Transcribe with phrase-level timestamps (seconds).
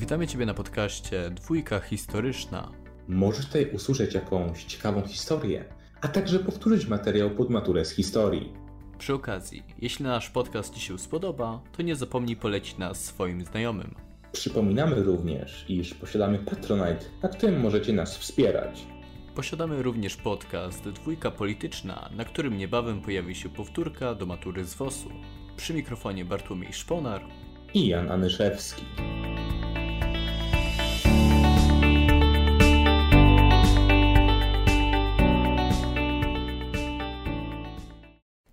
[0.00, 2.72] Witamy Ciebie na podcaście Dwójka Historyczna.
[3.08, 5.64] Możesz tutaj usłyszeć jakąś ciekawą historię,
[6.00, 8.52] a także powtórzyć materiał pod maturę z historii.
[8.98, 13.94] Przy okazji, jeśli nasz podcast Ci się spodoba, to nie zapomnij polecić nas swoim znajomym.
[14.32, 18.86] Przypominamy również, iż posiadamy Patronite, na którym możecie nas wspierać.
[19.34, 25.10] Posiadamy również podcast Dwójka Polityczna, na którym niebawem pojawi się powtórka do matury z WOS-u.
[25.56, 27.24] Przy mikrofonie Bartłomiej Szponar
[27.74, 28.82] I Jan Anyszewski.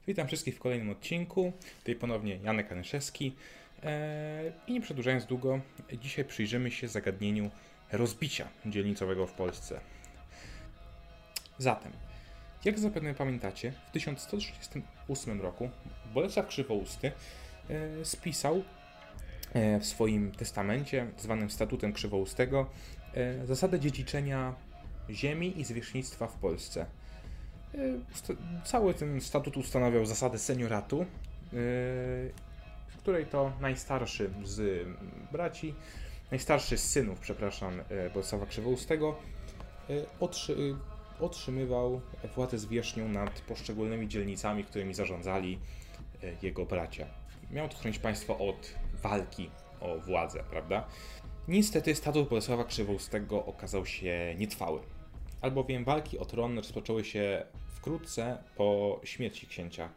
[0.08, 1.54] Witam wszystkich w kolejnym odcinku.
[1.80, 3.36] Tutaj ponownie Janek Anyszewski.
[3.84, 5.60] Eee, I nie przedłużając długo,
[6.02, 7.52] dzisiaj przyjrzymy się zagadnieniu
[7.92, 9.80] rozbicia dzielnicowego w Polsce.
[11.58, 11.92] Zatem,
[12.66, 15.70] jak zapewne pamiętacie, w 1138 roku
[16.14, 17.12] Bolesław Krzywousty
[17.70, 18.64] e, spisał
[19.54, 22.70] e, w swoim testamencie, zwanym Statutem Krzywoustego,
[23.14, 24.56] e, zasadę dziedziczenia
[25.10, 26.86] ziemi i zwierzchnictwa w Polsce.
[28.64, 31.06] Cały ten statut ustanawiał zasadę senioratu, e,
[32.88, 34.88] w której to najstarszy z
[35.32, 35.74] braci,
[36.32, 39.16] najstarszy z synów, przepraszam, e, Bolesława Krzywoustego,
[39.90, 40.76] e, otrzy,
[41.20, 42.02] otrzymywał
[42.36, 45.60] władzę zwierzchnią nad poszczególnymi dzielnicami, którymi zarządzali
[46.42, 47.08] jego bracia.
[47.52, 50.88] Miał to chronić państwo od walki o władzę, prawda?
[51.48, 54.80] Niestety statut Bolesława Krzywoustego okazał się nietrwały,
[55.42, 59.90] albowiem walki o tron rozpoczęły się wkrótce po śmierci księcia.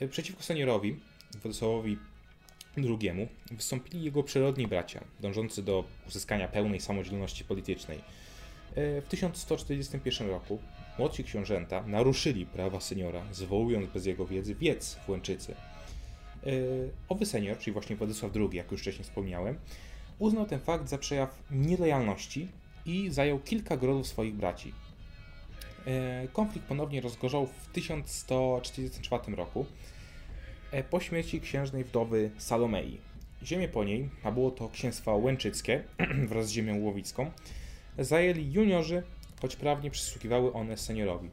[0.00, 1.00] E, Przeciwko seniorowi,
[1.42, 1.98] Władysławowi
[2.76, 7.98] II, wystąpili jego przyrodni bracia, dążący do uzyskania pełnej samodzielności politycznej.
[7.98, 10.58] E, W 1141 roku
[10.98, 15.54] młodsi książęta naruszyli prawa seniora, zwołując bez jego wiedzy wiec w Łęczycy.
[15.54, 16.50] E,
[17.08, 19.58] Owy senior, czyli właśnie Władysław II, jak już wcześniej wspomniałem,
[20.18, 22.48] uznał ten fakt za przejaw nielojalności
[22.86, 24.72] i zajął kilka grodów swoich braci.
[25.86, 29.66] E, Konflikt ponownie rozgorzał w 1144 roku
[30.70, 32.98] e, po śmierci księżnej wdowy Salomei.
[33.42, 35.84] Ziemię po niej, a było to księstwo łęczyckie
[36.28, 37.30] wraz z ziemią łowicką,
[37.98, 39.02] zajęli juniorzy,
[39.40, 41.30] choć prawnie przysługiwały one seniorowi.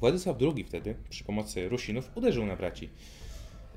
[0.00, 2.88] Władysław II wtedy, przy pomocy Rusinów, uderzył na braci.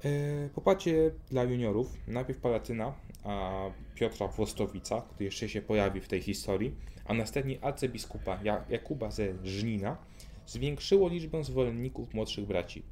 [0.05, 2.93] E, Popacie dla juniorów, najpierw Palatyna,
[3.23, 3.51] a
[3.95, 6.75] Piotra Włostowica, który jeszcze się pojawi w tej historii,
[7.05, 9.97] a następnie arcybiskupa Ja- Jakuba ze Żnina,
[10.45, 12.83] zwiększyło liczbę zwolenników młodszych braci.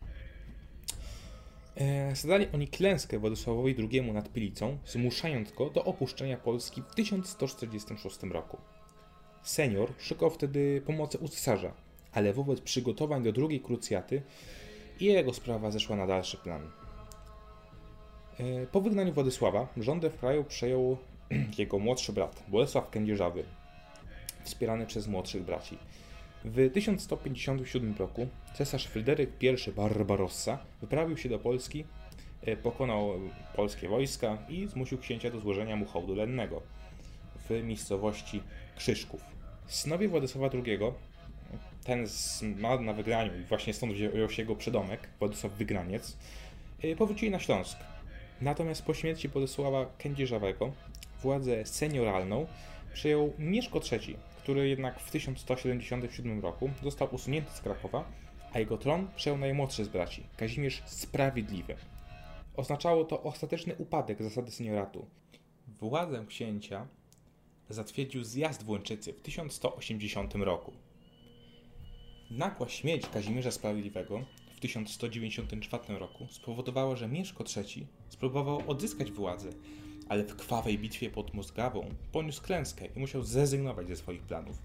[1.76, 8.24] E, Zadali oni klęskę Władysławowi II nad Pilicą, zmuszając go do opuszczenia Polski w 1146
[8.24, 8.58] roku.
[9.44, 11.74] Senior szukał wtedy pomocy u cesarza,
[12.12, 14.22] ale wobec przygotowań do drugiej krucjaty
[15.00, 16.72] jego sprawa zeszła na dalszy plan.
[18.40, 20.98] E, Po wygnaniu Władysława rządę w kraju przejął
[21.58, 23.44] jego młodszy brat, Bolesław Kędzierzawy,
[24.44, 25.78] wspierany przez młodszych braci.
[26.46, 31.86] W 1157 roku cesarz Fryderyk I Barbarossa wyprawił się do Polski,
[32.42, 33.12] e, pokonał
[33.56, 36.62] polskie wojska i zmusił księcia do złożenia mu hołdu lennego
[37.50, 38.44] w miejscowości
[38.76, 39.22] Krzyżków.
[39.68, 40.80] Synowie Władysława II,
[41.84, 42.08] ten
[42.58, 46.18] ma na wygraniu i właśnie stąd wziął się jego przydomek, Władysław Wygraniec,
[46.84, 47.78] e, powrócili na Śląsk.
[48.42, 50.72] Natomiast po śmierci Bolesława Kędzierzawego
[51.22, 52.48] władzę senioralną
[52.94, 58.12] przejął Mieszko III, który jednak w 1177 roku został usunięty z Krakowa,
[58.54, 61.76] a jego tron przejął najmłodszy z braci, Kazimierz Sprawiedliwy.
[62.56, 65.06] Oznaczało to ostateczny upadek zasady senioratu.
[65.68, 66.88] Władzę księcia
[67.70, 70.74] zatwierdził zjazd w Łęczycy w 1180 roku.
[72.32, 74.22] Nagła śmierć Kazimierza Sprawiedliwego
[74.56, 79.50] w 1194 roku spowodowała, że Mieszko III spróbował odzyskać władzę,
[80.10, 84.58] ale w krwawej bitwie pod Mozgawą poniósł klęskę i musiał zrezygnować ze swoich planów.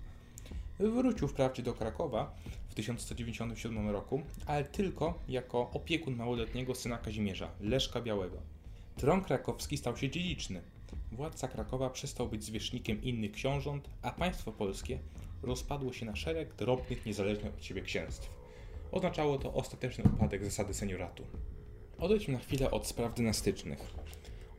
[0.78, 2.34] Wrócił wprawdzie do Krakowa
[2.69, 8.37] w 1197 roku, ale tylko jako opiekun małoletniego syna Kazimierza, Leszka Białego.
[8.97, 10.63] Tron krakowski stał się dziedziczny.
[11.13, 14.98] Władca Krakowa przestał być zwierzchnikiem innych książąt, a państwo polskie
[15.43, 18.40] rozpadło się na szereg drobnych, niezależnych od siebie księstw.
[18.92, 21.25] Oznaczało to ostateczny upadek zasady senioratu.
[21.98, 23.78] Odejdźmy na chwilę od spraw dynastycznych.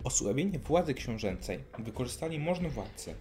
[0.04, 3.16] Osłabienie władzy książęcej wykorzystali możni władcy.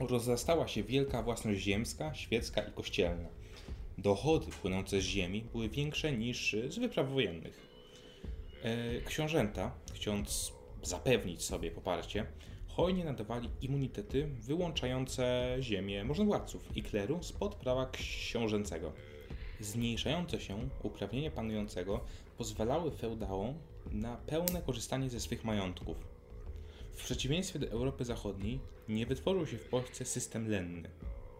[0.00, 3.28] Rozrastała się wielka własność ziemska, świecka i kościelna.
[3.98, 7.68] Dochody płynące z ziemi były większe niż z wypraw wojennych.
[8.62, 12.26] E, Książęta, chcąc zapewnić sobie poparcie,
[12.68, 18.92] hojnie nadawali immunitety wyłączające ziemię możnowładców i kleru spod prawa książęcego.
[19.60, 22.00] Zmniejszające się uprawnienia panującego
[22.38, 23.54] pozwalały feudałom
[23.90, 25.96] na pełne korzystanie ze swych majątków.
[26.92, 30.90] W przeciwieństwie do Europy Zachodniej nie wytworzył się w Polsce system lenny.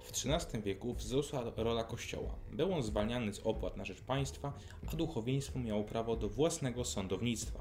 [0.05, 2.35] W XIII wieku wzrosła rola kościoła.
[2.53, 4.53] Był on zwalniany z opłat na rzecz państwa,
[4.93, 7.61] a duchowieństwo miało prawo do własnego sądownictwa.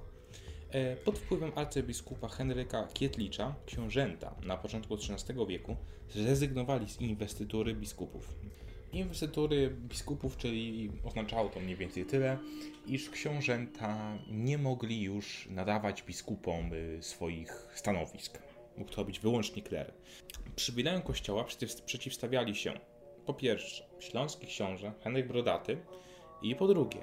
[0.70, 5.76] E, pod wpływem arcybiskupa Henryka Kietlicza książęta na początku XIII wieku
[6.10, 8.36] zrezygnowali z inwestytury biskupów.
[8.94, 12.38] Inwestytury biskupów, czyli oznaczało to mniej więcej tyle,
[12.86, 18.40] iż książęta nie mogli już nadawać biskupom y, swoich stanowisk.
[18.78, 19.94] Mógł to być wyłącznie kler.
[20.56, 21.46] Przywilejem kościoła
[21.86, 22.74] przeciwstawiali się
[23.26, 25.78] po pierwsze śląski książę Henryk Brodaty
[26.42, 27.02] i po drugie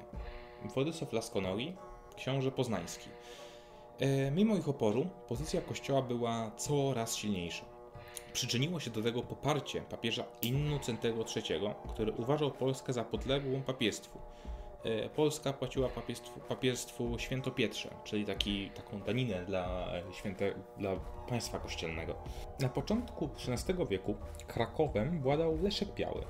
[0.74, 1.76] Władysław Laskonogi,
[2.16, 3.08] książę poznański.
[3.98, 7.73] E, mimo ich oporu, pozycja kościoła była coraz silniejsza.
[8.32, 14.18] Przyczyniło się do tego poparcie papieża Innocentego III, który uważał Polskę za podległą papiestwu.
[14.84, 20.96] E, Polska płaciła papiestwu, papiestwu świętopietrze, czyli taki, taką daninę dla, e, święte, dla
[21.28, 22.14] państwa kościelnego.
[22.60, 24.14] Na początku XIII wieku
[24.46, 26.24] Krakowem władał Leszek Biały.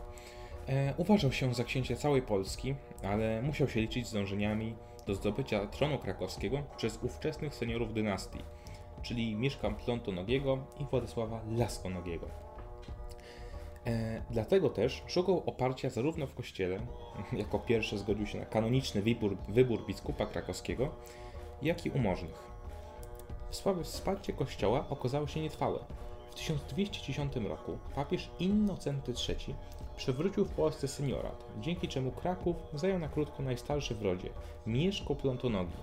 [0.69, 4.75] E, uważał się za księcia całej Polski, ale musiał się liczyć z dążeniami
[5.07, 8.39] do zdobycia tronu krakowskiego przez ówczesnych seniorów dynastii,
[9.05, 12.27] czyli Mieszka Plontonogiego i Władysława Laskonogiego.
[13.87, 16.79] E, dlatego też szukał oparcia zarówno w kościele,
[17.33, 20.89] jako pierwszy zgodził się na kanoniczny wybór, wybór biskupa krakowskiego,
[21.63, 22.55] jak i u możnych.
[23.51, 25.79] Słabe wsparcie kościoła okazało się nietrwałe.
[26.31, 29.55] W 1210 roku papież Innocenty III
[29.97, 34.31] przywrócił w Polsce seniorat, dzięki czemu Kraków zajął na krótko najstarszy w rodzie,
[34.67, 35.77] Mieszko Plontonogi.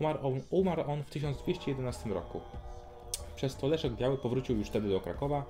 [0.00, 2.40] Umarł on, umarł on w 1211 roku.
[3.36, 5.44] Przez to Leszek Biały powrócił już wtedy do Krakowa,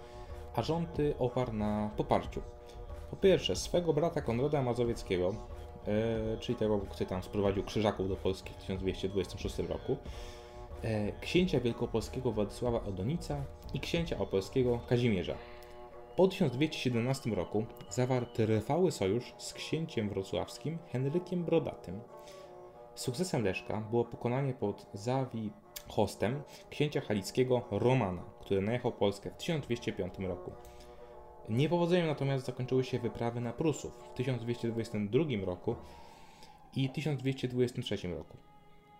[0.55, 2.41] a rządy oparł na poparciu.
[3.11, 5.35] Po pierwsze, swego brata Konrada Mazowieckiego,
[5.87, 9.97] e, czyli tego, który tam sprowadził krzyżaków do Polski w 1226 roku,
[10.83, 13.45] e, księcia wielkopolskiego Władysława Odonica
[13.75, 15.35] i księcia opolskiego Kazimierza.
[16.17, 22.01] Po 1217 roku zawarł trwały sojusz z księciem wrocławskim Henrykiem Brodatym.
[22.97, 25.51] Sukcesem Leszka było pokonanie pod Zawi
[25.89, 30.53] hostem księcia halickiego Romana, który najechał Polskę w 1205 roku.
[31.49, 35.77] Niepowodzeniem natomiast zakończyły się wyprawy na Prusów w 1222 roku
[36.77, 38.37] i 1223 roku.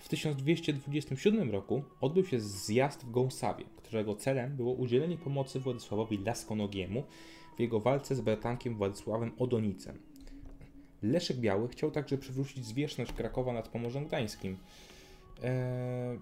[0.01, 7.05] W 1227 roku odbył się zjazd w Gąsawie, którego celem było udzielenie pomocy Władysławowi Laskonogiemu
[7.57, 10.16] w jego walce z bratankiem Władysławem Odonicem.
[11.07, 14.59] Leszek Biały chciał także przywrócić zwierzchność Krakowa nad Pomorzem Gdańskim.
[15.43, 16.19] Eee,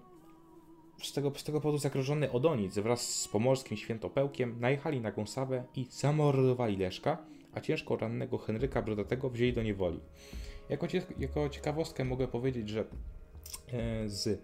[1.02, 5.86] z tego, z tego powodu zagrożony Odonic wraz z pomorskim świętopełkiem najechali na Gąsawę i
[5.90, 7.18] zamordowali Leszka,
[7.52, 10.00] a ciężko rannego Henryka Brodatego wzięli do niewoli.
[10.68, 10.86] Jako,
[11.18, 14.40] jako ciekawostkę mogę powiedzieć, że e, z,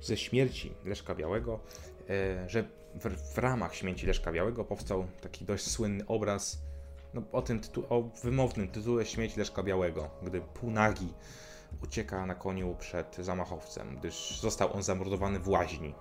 [0.00, 1.60] ze śmierci Leszka Białego,
[2.10, 2.64] e, że
[2.94, 6.62] w, w, ramach śmierci Leszka Białego powstał taki dość słynny obraz
[7.14, 11.08] no, o tym tytu- o wymownym tytule Śmierć Leszka Białego, gdy półnagi
[11.82, 15.94] ucieka na koniu przed zamachowcem, gdyż został on zamordowany w łaźni.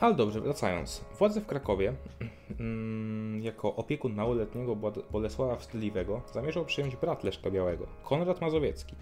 [0.00, 1.04] Ale dobrze, wracając.
[1.18, 1.94] Władze w Krakowie,
[2.60, 4.76] mm, jako opiekun małoletniego
[5.10, 8.96] Bolesława Wstydliwego, zamierzał przyjąć brat Leszka Białego, Konrad Mazowiecki.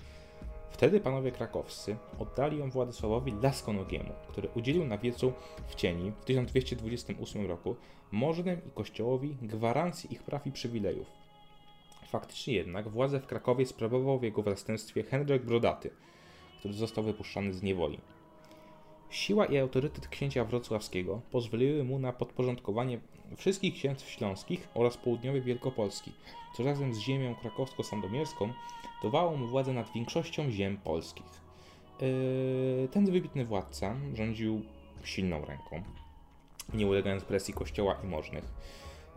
[0.72, 5.32] Wtedy panowie krakowscy oddali ją Władysławowi Laskonogiemu, który udzielił na wiecu
[5.66, 7.76] w cieni w 1228 roku
[8.12, 11.06] możnym i kościołowi gwarancji ich praw i przywilejów,
[12.12, 15.90] Faktycznie jednak władzę w Krakowie sprawował w jego zastępstwie Henryk Brodaty,
[16.58, 17.98] który został wypuszczony z niewoli.
[19.12, 23.00] Siła i autorytet księcia wrocławskiego pozwoliły mu na podporządkowanie
[23.36, 26.12] wszystkich księstw śląskich oraz południowej Wielkopolski,
[26.56, 28.52] co razem z ziemią krakowsko-sandomierską
[29.02, 31.26] dawało mu władzę nad większością ziem polskich.
[32.00, 34.62] Yy, ten wybitny władca rządził
[35.04, 35.82] silną ręką,
[36.74, 38.44] nie ulegając presji kościoła i możnych.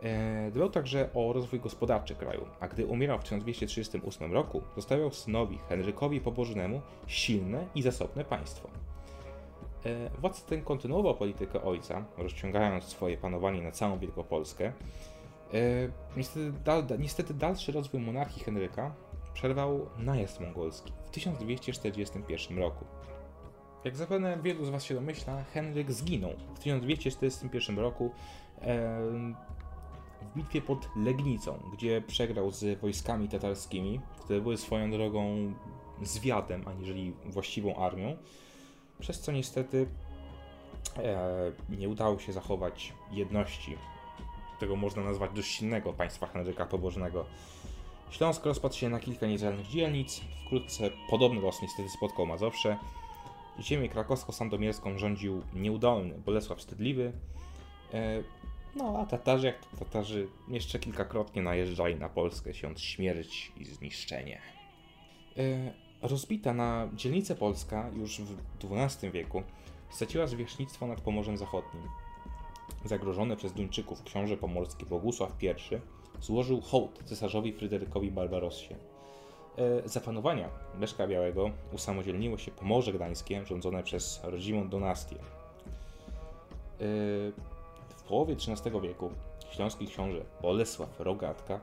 [0.02, 5.58] E, dbał także o rozwój gospodarczy kraju, a gdy umierał w 1238 roku, zostawiał synowi
[5.68, 8.85] Henrykowi Pobożnemu silne i zasobne państwo.
[9.86, 14.64] E, władca ten kontynuował politykę ojca, rozciągając swoje panowanie na całą Wielkopolskę.
[14.66, 14.72] E,
[16.16, 18.94] niestety, dal, niestety dalszy rozwój monarchii Henryka
[19.34, 22.84] przerwał najazd mongolski w 1241 roku.
[23.84, 28.10] Jak zapewne wielu z Was się domyśla, Henryk zginął w 1241 roku
[30.22, 35.52] w bitwie pod Legnicą, gdzie przegrał z wojskami tatarskimi, które były swoją drogą
[36.02, 38.16] zwiadem, aniżeli właściwą armią,
[39.00, 39.86] przez co niestety
[40.98, 43.76] e, nie udało się zachować jedności
[44.58, 47.24] tego można nazwać dość silnego państwa Henryka Pobożnego.
[48.10, 52.76] Śląsk rozpadł się na kilka niezależnych dzielnic, wkrótce podobny los niestety spotkał Mazowsze,
[53.60, 57.12] Ziemię krakowsko-sandomierską rządził nieudolny Bolesław Wstydliwy,
[57.94, 58.22] e,
[58.76, 64.40] no a Tatarzy jak Tatarzy jeszcze kilkakrotnie najeżdżali na Polskę, siąc śmierć i zniszczenie.
[66.02, 68.36] Rozbita na dzielnicę Polska już w
[68.70, 69.42] XII wieku
[69.90, 71.82] straciła zwierzchnictwo nad Pomorzem Zachodnim.
[72.84, 75.48] Zagrożony przez Duńczyków książę pomorski Bogusław I
[76.20, 78.74] złożył hołd cesarzowi Fryderykowi Barbarossie.
[79.58, 80.48] E, za panowania
[80.80, 85.16] Leszka Białego usamodzielniło się Pomorze Gdańskie rządzone przez rodzimą dynastię.
[85.16, 85.22] E,
[87.96, 89.10] w połowie XIII wieku
[89.50, 91.60] śląski książę Bolesław Rogatka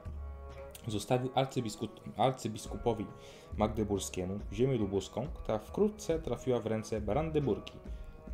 [0.87, 3.05] zostawił arcybiskup, arcybiskupowi
[3.57, 7.73] magdeburskiemu ziemię lubuską, która wkrótce trafiła w ręce Brandeburgi.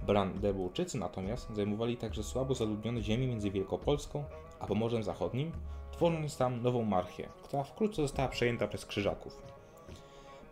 [0.08, 4.24] Brandeburczycy natomiast zajmowali także słabo zaludnione ziemie między Wielkopolską
[4.60, 5.52] a Pomorzem Zachodnim,
[5.92, 9.42] tworząc tam nową marchię, która wkrótce została przejęta przez Krzyżaków.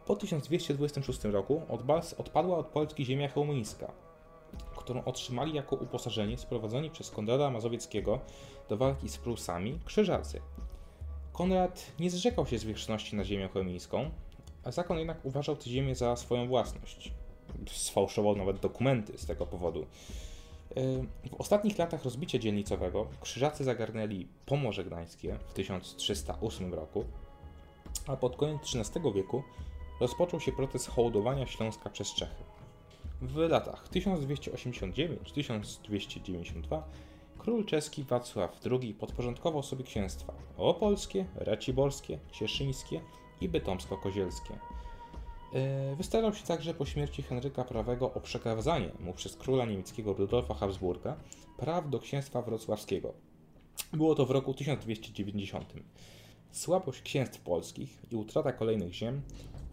[0.06, 1.62] Po 1226 roku
[2.18, 3.92] odpadła od Polski ziemia chełmińska,
[4.76, 8.20] którą otrzymali jako uposażenie sprowadzeni przez Konrada Mazowieckiego
[8.70, 10.42] do walki z Prusami Krzyżacy.
[11.38, 14.10] Konrad nie zrzekał się zwierzchności na ziemię chełmińską,
[14.64, 17.12] a zakon jednak uważał tę ziemię za swoją własność.
[17.68, 19.86] Sfałszował nawet dokumenty z tego powodu.
[21.32, 27.06] W ostatnich latach rozbicia dzielnicowego Krzyżacy zagarnęli Pomorze Gdańskie w 1308 roku,
[28.08, 29.44] a pod koniec XIII wieku
[30.00, 32.44] rozpoczął się proces hołdowania Śląska przez Czechy.
[33.22, 36.82] W latach 1289-1292
[37.48, 43.02] król czeski Wacław II podporządkował sobie księstwa opolskie, raciborskie, cieszyńskie
[43.42, 44.54] i bytomsko-kozielskie.
[45.54, 50.54] E, wystarał się także po śmierci Henryka Prawego o przekazanie mu przez króla niemieckiego Rudolfa
[50.54, 51.16] Habsburga
[51.58, 53.14] praw do księstwa wrocławskiego.
[53.94, 55.74] Było to w roku 1290.
[56.52, 59.22] Słabość księstw polskich i utrata kolejnych ziem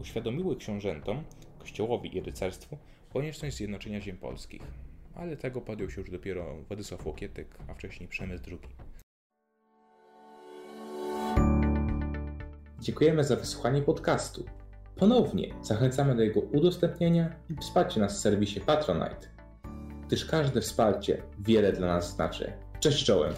[0.01, 1.23] uświadomiły książętom,
[1.59, 2.79] kościołowi i rycerstwu
[3.13, 4.63] konieczność zjednoczenia ziem polskich.
[5.15, 8.59] Ale tego podjął się już dopiero Władysław Łokietek, a wcześniej Przemysł II.
[12.81, 14.45] Dziękujemy za wysłuchanie podcastu.
[14.97, 19.29] Ponownie zachęcamy do jego udostępnienia i wsparcia nas w serwisie Patronite,
[20.07, 22.53] gdyż każde wsparcie wiele dla nas znaczy.
[22.81, 23.35] Cześć czołem!